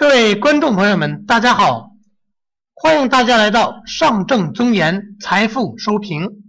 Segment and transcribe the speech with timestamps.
[0.00, 1.94] 各位观众朋友们，大家好！
[2.72, 6.42] 欢迎大家来到上证综研财富收评，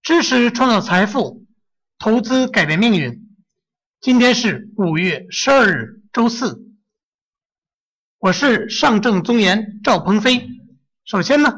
[0.00, 1.44] 知识创造财富，
[1.98, 3.36] 投资改变命运。
[4.00, 6.62] 今天是五月十二日，周四。
[8.20, 10.46] 我是上证综研赵鹏飞。
[11.04, 11.52] 首先呢，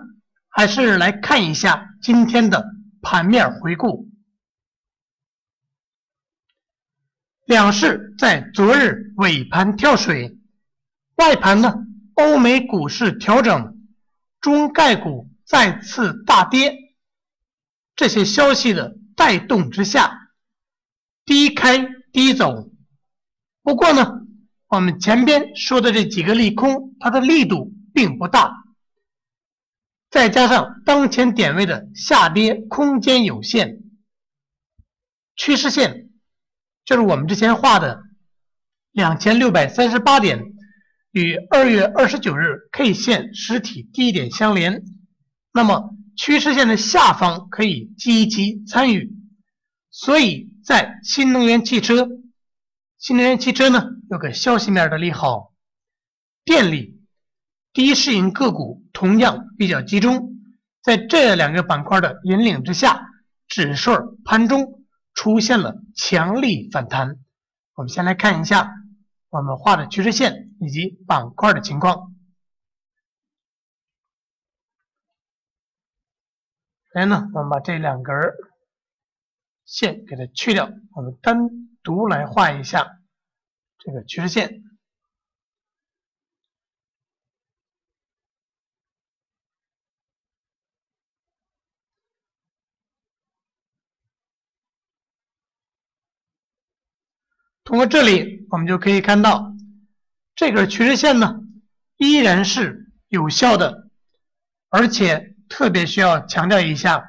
[0.48, 2.64] 还是来看一下今天的
[3.02, 4.08] 盘面回顾。
[7.44, 10.38] 两市在昨日尾盘跳水。
[11.16, 13.78] 外盘呢，欧美股市调整，
[14.40, 16.74] 中概股再次大跌，
[17.94, 20.32] 这些消息的带动之下，
[21.24, 22.68] 低开低走。
[23.62, 24.22] 不过呢，
[24.66, 28.64] 我们前边说的这几个利空，它的力度并不大，
[30.10, 33.82] 再加上当前点位的下跌空间有限，
[35.36, 36.10] 趋势线
[36.84, 38.02] 就是我们之前画的
[38.90, 40.53] 两千六百三十八点。
[41.14, 44.82] 与二月二十九日 K 线实体低点相连，
[45.52, 49.14] 那么趋势线的下方可以积极参与。
[49.92, 52.08] 所以在新能源汽车，
[52.98, 55.52] 新能源汽车呢有个消息面的利好，
[56.44, 57.00] 电力、
[57.72, 60.32] 低市盈个股同样比较集中，
[60.82, 63.00] 在这两个板块的引领之下，
[63.46, 63.92] 指数
[64.24, 64.82] 盘中
[65.14, 67.18] 出现了强力反弹。
[67.76, 68.68] 我们先来看一下。
[69.34, 72.14] 我们画的趋势线以及板块的情况。
[76.84, 78.14] 首先呢，我们把这两根
[79.64, 81.48] 线给它去掉，我们单
[81.82, 83.00] 独来画一下
[83.78, 84.62] 这个趋势线。
[97.64, 99.54] 通过这里，我们就可以看到，
[100.34, 101.40] 这根趋势线呢，
[101.96, 103.88] 依然是有效的，
[104.68, 107.04] 而且特别需要强调一下，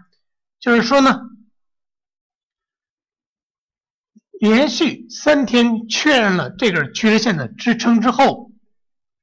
[0.59, 1.22] 就是说呢，
[4.40, 8.51] 连续三天确认了这根趋势线的支撑之后，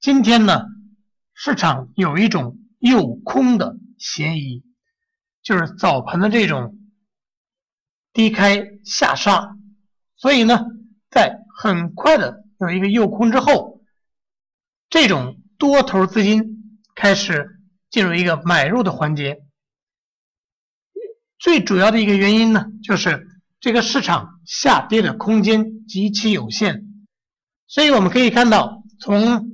[0.01, 0.63] 今天呢，
[1.35, 4.65] 市场有一种诱空的嫌疑，
[5.43, 6.79] 就是早盘的这种
[8.13, 9.57] 低开下杀，
[10.17, 10.67] 所以呢。
[11.15, 13.85] 在很快的有一个诱空之后，
[14.91, 19.45] 这种多头资金开始进入一个买入的环节。
[21.39, 23.29] 最主要的一个原因呢，就是
[23.61, 26.83] 这个市场下跌的空间极其有限。
[27.69, 29.53] 所以我们可以看到，从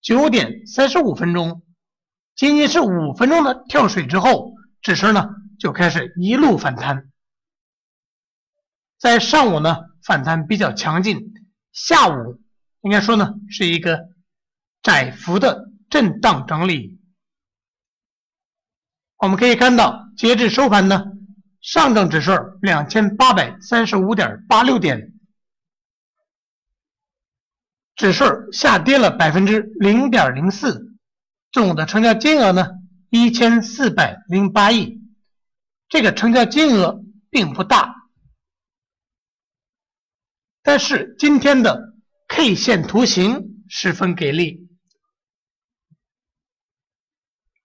[0.00, 1.60] 九点三十五分钟，
[2.34, 5.28] 仅仅是五分钟的跳水之后，指数呢
[5.58, 7.10] 就开始一路反弹。
[8.98, 9.92] 在上午呢。
[10.04, 11.32] 反弹比较强劲，
[11.72, 12.42] 下午
[12.82, 14.08] 应该说呢是一个
[14.82, 17.00] 窄幅的震荡整理。
[19.16, 21.04] 我们可以看到，截至收盘呢，
[21.62, 25.14] 上证指数两千八百三十五点八六点，
[27.96, 30.94] 指数下跌了百分之零点零四，
[31.50, 32.68] 总的成交金额呢
[33.08, 35.00] 一千四百零八亿，
[35.88, 38.03] 这个成交金额并不大。
[40.66, 41.92] 但是今天的
[42.26, 44.66] K 线图形十分给力，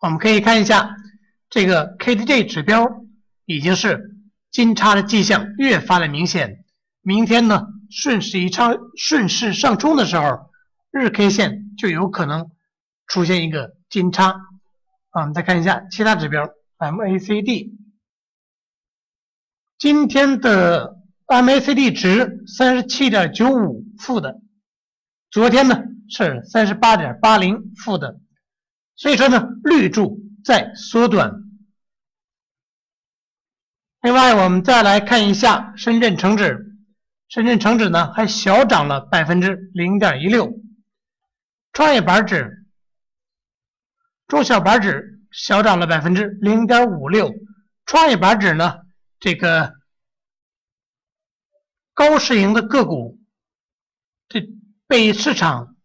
[0.01, 0.97] 我们可以看一下
[1.49, 3.05] 这个 KDJ 指标
[3.45, 4.17] 已经是
[4.51, 6.65] 金叉的迹象越发的明显。
[7.01, 10.51] 明天呢顺势一超顺势上冲的时候，
[10.91, 12.51] 日 K 线就有可能
[13.07, 14.31] 出现一个金叉。
[15.11, 17.77] 啊，我们再看一下其他指标 MACD，
[19.77, 20.98] 今天的。
[21.29, 24.41] MACD 值三十七点九五负的，
[25.29, 28.19] 昨天呢是三十八点八零负的，
[28.95, 31.31] 所以说呢绿柱在缩短。
[34.01, 36.75] 另外，我们再来看一下深圳成指，
[37.27, 40.51] 深圳成指呢还小涨了百分之零点一六，
[41.73, 42.65] 创业板指、
[44.27, 47.31] 中小板指小涨了百分之零点五六，
[47.85, 48.79] 创业板指呢
[49.19, 49.78] 这个。
[51.99, 53.19] 高市盈的个股，
[54.29, 54.47] 这
[54.87, 55.75] 被市场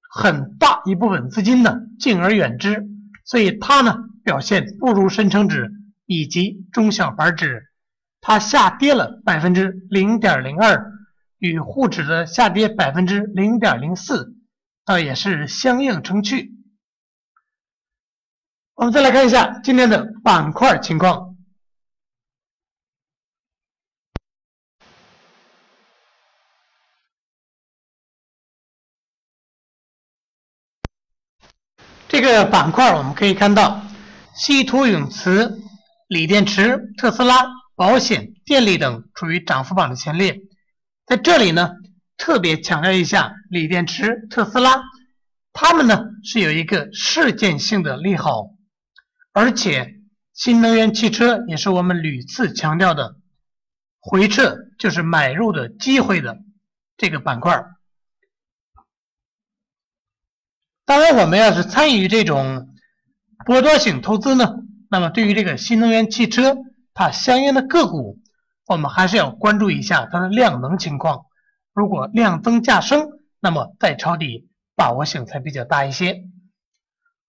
[0.00, 2.88] 很大一部分资金呢敬而远之，
[3.26, 5.70] 所以它呢表现不如深成指
[6.06, 7.70] 以及中小板指，
[8.22, 10.92] 它下跌了百分之零点零二，
[11.36, 14.34] 与沪指的下跌百分之零点零四，
[14.86, 16.54] 倒也是相映成趣。
[18.72, 21.29] 我们再来看一下今天的板块情况。
[32.20, 33.80] 这个板块我们可以看到，
[34.34, 35.58] 稀土永磁、
[36.06, 40.38] 锂电池、特斯拉、保险、电力等处于涨幅榜的前列。
[41.06, 41.70] 在这里呢，
[42.18, 44.82] 特别强调一下锂电池、特斯拉，
[45.54, 48.50] 它们呢是有一个事件性的利好，
[49.32, 49.94] 而且
[50.34, 53.16] 新能源汽车也是我们屡次强调的，
[53.98, 56.36] 回撤就是买入的机会的
[56.98, 57.64] 这个板块。
[60.90, 62.74] 当然，我们要是参与这种
[63.46, 64.56] 波段性投资呢，
[64.90, 66.56] 那么对于这个新能源汽车，
[66.94, 68.18] 它相应的个股。
[68.66, 71.26] 我们还是要关注一下它的量能情况，
[71.72, 73.08] 如果量增价升，
[73.38, 76.24] 那么再抄底把握性才比较大一些。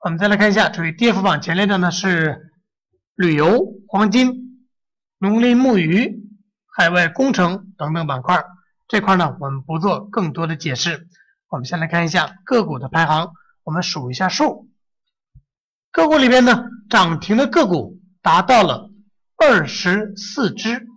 [0.03, 2.51] 我们再来看一下，处于跌幅榜前列的呢是
[3.13, 4.65] 旅游、黄金、
[5.19, 6.19] 农林牧渔、
[6.65, 8.43] 海外工程等等板块。
[8.87, 11.07] 这块呢，我们不做更多的解释。
[11.47, 14.69] 我们先来看一下个股的排行，我们数一下数。
[15.91, 18.89] 个股里边呢，涨停的个股达到了
[19.37, 20.87] 二十四只。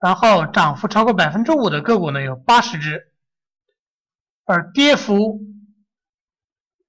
[0.00, 3.12] 然后涨幅超过百分之五的个股呢有八十只，
[4.44, 5.40] 而跌幅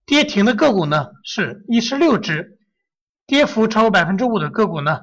[0.05, 2.59] 跌停的个股呢是一十六只，
[3.25, 4.99] 跌幅超过百分之五的个股呢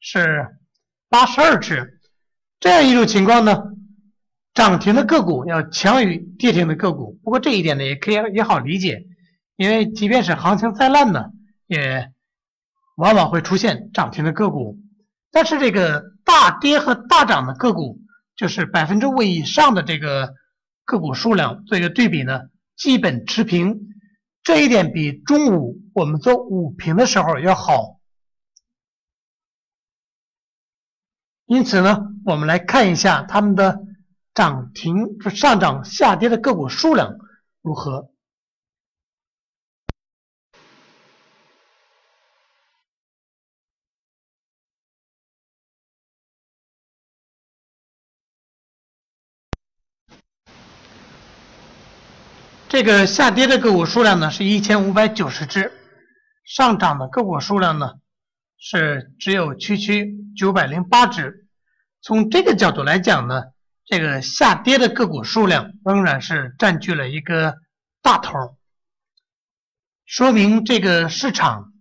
[0.00, 0.46] 是
[1.10, 2.00] 八十二只。
[2.58, 3.62] 这样一种情况呢，
[4.54, 7.18] 涨停的个股要强于跌停的个股。
[7.22, 9.04] 不过这一点呢也可以也好理解，
[9.56, 11.30] 因为即便是行情再烂呢，
[11.66, 12.10] 也
[12.96, 14.78] 往往会出现涨停的个股。
[15.30, 16.10] 但是这个。
[16.24, 17.98] 大跌和大涨的个股，
[18.36, 20.32] 就是百分之五以上的这个
[20.84, 22.42] 个股数量做一个对比呢，
[22.76, 23.76] 基本持平。
[24.44, 27.98] 这一点比中午我们做午评的时候要好。
[31.46, 33.80] 因此呢，我们来看一下他们的
[34.34, 37.18] 涨停、上涨、下跌的个股数量
[37.60, 38.08] 如何。
[52.68, 55.70] 这个下跌的个股数量呢是一千五百九十只，
[56.42, 57.96] 上涨的个股数量呢
[58.56, 61.46] 是只有区区九百零八只。
[62.00, 63.51] 从这个角度来讲呢，
[63.84, 67.58] 这个下跌的个股数量仍然是占据了一个
[68.00, 68.56] 大头，
[70.04, 71.72] 说明这个市场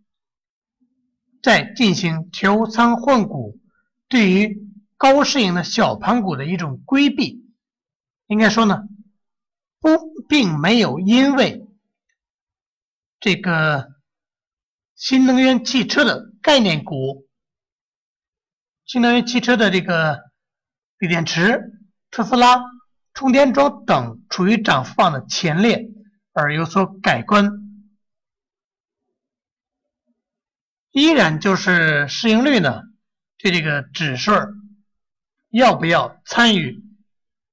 [1.42, 3.60] 在进行调仓换股，
[4.08, 4.68] 对于
[4.98, 7.46] 高市盈的小盘股的一种规避。
[8.28, 8.84] 应该说呢。
[9.84, 9.90] 不，
[10.30, 11.66] 并没有因为
[13.20, 13.96] 这个
[14.96, 17.28] 新能源汽车的概念股、
[18.86, 20.20] 新能源汽车的这个
[21.00, 21.81] 锂电池、
[22.12, 22.62] 特斯拉、
[23.14, 25.90] 充电桩等处于涨幅榜的前列
[26.34, 27.50] 而有所改观，
[30.92, 32.84] 依然就是市盈率呢，
[33.38, 34.32] 对这个指数
[35.50, 36.84] 要不要参与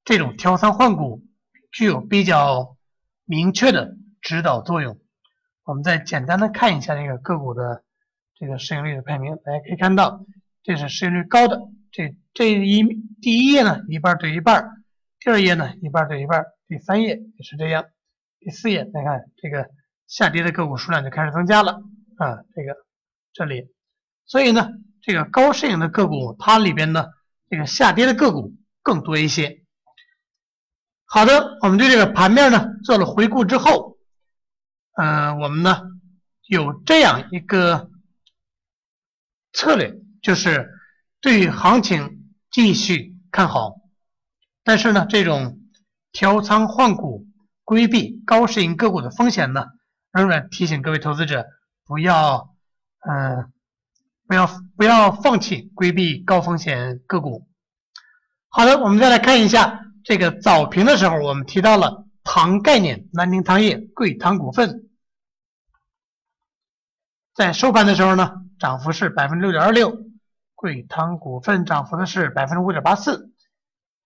[0.05, 1.25] 这种调仓换股？
[1.71, 2.77] 具有比较
[3.25, 4.99] 明确的指导作用。
[5.63, 7.85] 我们再简单的看一下这个个股的
[8.35, 10.25] 这个市盈率的排名，大家可以看到，
[10.63, 11.61] 这是市盈率高的。
[11.90, 12.82] 这这一
[13.20, 14.62] 第一页呢，一半对一半；
[15.20, 17.83] 第二页呢，一半对一半；第三页也是这样；
[18.40, 19.68] 第四页，大家看这个
[20.07, 21.73] 下跌的个股数量就开始增加了
[22.16, 22.76] 啊，这个
[23.33, 23.68] 这里。
[24.26, 24.71] 所以呢，
[25.02, 27.07] 这个高市盈的个股，它里边呢，
[27.49, 29.64] 这个下跌的个股更多一些。
[31.07, 33.97] 好的，我们对这个盘面呢做了回顾之后，
[34.97, 35.80] 嗯，我们呢
[36.47, 37.90] 有这样一个
[39.52, 40.71] 策略，就是
[41.21, 43.77] 对于行情继续看好，
[44.65, 45.59] 但是呢，这种
[46.13, 47.27] 调仓换股、
[47.65, 49.67] 规避高市盈个股的风险呢，
[50.13, 51.47] 仍然提醒各位投资者
[51.85, 52.55] 不要，
[53.09, 53.53] 嗯，
[54.27, 57.49] 不要不要放弃规避高风险个股。
[58.49, 59.85] 好的，我们再来看一下。
[60.05, 64.89] 这个早评的时候，我们提到了糖概念，南宁糖业、贵糖股份，
[67.35, 69.95] 在收盘的时候呢，涨幅是百分之六点二六，
[70.59, 73.33] 贵糖股份涨幅的是百分之五点八四。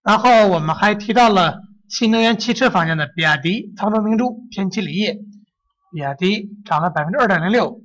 [0.02, 5.14] 然后我们还提到了新能源汽车方向的比亚迪、沧州明珠、天齐锂业，
[5.90, 7.80] 比亚迪涨了百分之二点零六，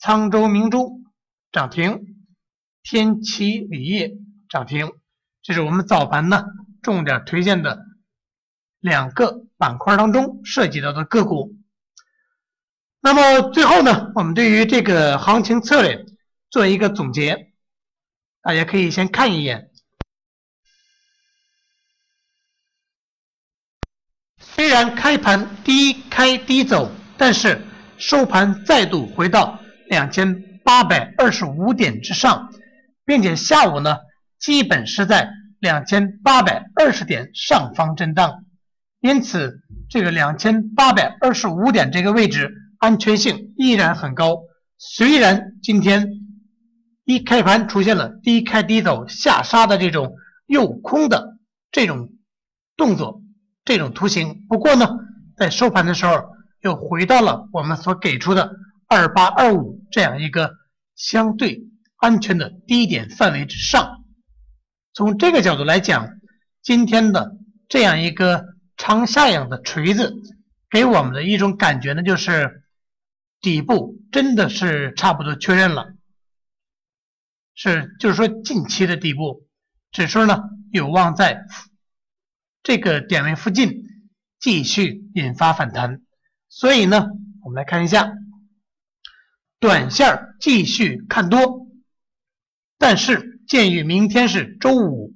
[0.00, 1.00] 沧州明珠
[1.50, 2.00] 涨停，
[2.84, 4.12] 天齐锂业
[4.48, 4.92] 涨停，
[5.42, 6.44] 这是我们早盘呢。
[6.82, 7.84] 重点推荐的
[8.78, 11.56] 两个板块当中涉及到的个股。
[13.00, 16.06] 那么最后呢，我们对于这个行情策略
[16.50, 17.49] 做一个总结，
[18.42, 19.70] 大家可以先看一眼。
[24.38, 27.62] 虽然开盘低开低走，但是
[27.98, 32.50] 收盘再度回到两千八百二十五点之上，
[33.04, 33.96] 并且下午呢，
[34.38, 35.30] 基本是在
[35.60, 38.44] 两千八百二十点上方震荡，
[39.00, 44.38] 因此这个两千八百二十五点这个位置安全性依然很高。
[44.78, 46.06] 虽然今天
[47.10, 50.14] 一开盘出现了低开低走下杀的这种
[50.46, 51.38] 诱空的
[51.72, 52.12] 这种
[52.76, 53.20] 动作、
[53.64, 54.88] 这种图形，不过呢，
[55.36, 56.30] 在收盘的时候
[56.62, 58.52] 又回到了我们所给出的
[58.86, 60.52] 二八二五这样一个
[60.94, 61.64] 相对
[61.96, 64.04] 安全的低点范围之上。
[64.94, 66.08] 从这个角度来讲，
[66.62, 67.32] 今天的
[67.68, 68.44] 这样一个
[68.76, 70.14] 长下影的锤子，
[70.70, 72.62] 给我们的一种感觉呢，就是。
[73.42, 75.94] 底部真的是差不多确认了，
[77.62, 79.46] 是就是说近期的底部
[79.92, 80.38] 指数呢
[80.72, 81.44] 有望在
[82.62, 83.82] 这个点位附近
[84.38, 86.00] 继续引发反弹，
[86.48, 87.08] 所以呢
[87.44, 88.14] 我们来看一下，
[89.58, 91.66] 短线继续看多，
[92.78, 95.12] 但是鉴于明天是周五，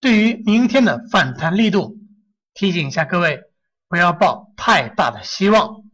[0.00, 1.96] 对于明天的反弹力度，
[2.52, 3.42] 提醒一下各位
[3.86, 5.84] 不要抱太大的希望。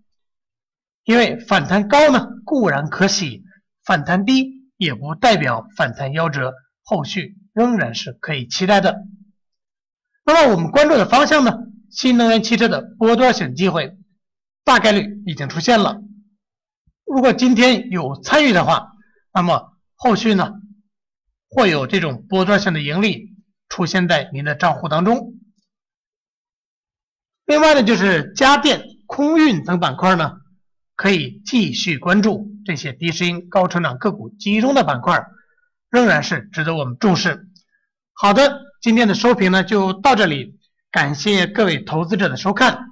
[1.05, 3.45] 因为反弹高呢固然可喜，
[3.85, 9.05] 反弹低也不代表反弹夭折，后续仍然是可以期待的。
[10.25, 11.53] 那么我们关注的方向呢？
[11.91, 13.97] 新能源汽车的波段性机会
[14.65, 16.01] 大概率已经出现了。
[17.05, 18.93] 如果今天有参与的话，
[19.33, 20.53] 那么后续呢
[21.49, 23.37] 会有这种波段性的盈利
[23.69, 25.35] 出现在您的账户当中。
[27.45, 30.42] 另外呢，就是家电、空运等板块呢。
[31.03, 35.27] 可以继续关注这些低市盈高成长个股集中的板块，
[35.91, 37.49] 仍然是值得我们重视。
[38.13, 40.61] 好的，今天的收评呢就到这里，
[40.93, 42.87] 感谢各位投资者的收看，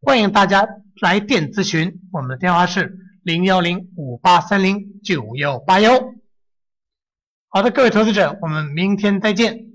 [0.00, 0.66] 欢迎大家
[1.02, 6.00] 来电咨询，我们的电话是零幺零五八三零九幺八幺。
[7.50, 9.69] 好的，各位投资者，我们明天再见。